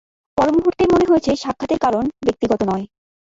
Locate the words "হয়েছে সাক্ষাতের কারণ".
1.05-2.03